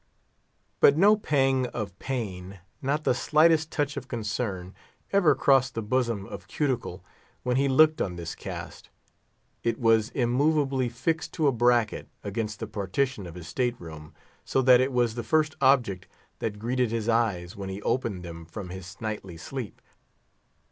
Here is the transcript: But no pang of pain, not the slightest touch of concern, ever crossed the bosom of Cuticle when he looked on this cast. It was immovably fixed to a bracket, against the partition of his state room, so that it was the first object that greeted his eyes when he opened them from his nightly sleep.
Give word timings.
But 0.79 0.97
no 0.97 1.15
pang 1.15 1.67
of 1.67 1.99
pain, 1.99 2.57
not 2.81 3.03
the 3.03 3.13
slightest 3.13 3.69
touch 3.71 3.95
of 3.97 4.07
concern, 4.07 4.73
ever 5.11 5.35
crossed 5.35 5.75
the 5.75 5.83
bosom 5.83 6.25
of 6.25 6.47
Cuticle 6.47 7.05
when 7.43 7.55
he 7.55 7.67
looked 7.67 8.01
on 8.01 8.15
this 8.15 8.33
cast. 8.33 8.89
It 9.61 9.79
was 9.79 10.09
immovably 10.15 10.89
fixed 10.89 11.33
to 11.33 11.45
a 11.45 11.51
bracket, 11.51 12.09
against 12.23 12.59
the 12.59 12.65
partition 12.65 13.27
of 13.27 13.35
his 13.35 13.47
state 13.47 13.79
room, 13.79 14.15
so 14.43 14.63
that 14.63 14.81
it 14.81 14.91
was 14.91 15.13
the 15.13 15.23
first 15.23 15.55
object 15.61 16.07
that 16.39 16.57
greeted 16.57 16.89
his 16.89 17.07
eyes 17.07 17.55
when 17.55 17.69
he 17.69 17.79
opened 17.83 18.23
them 18.23 18.45
from 18.47 18.69
his 18.69 18.99
nightly 19.01 19.37
sleep. 19.37 19.83